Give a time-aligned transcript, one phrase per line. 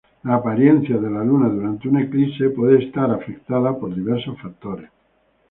[0.23, 4.89] La apariencia de la Luna durante un eclipse puede ser afectada por diversos factores.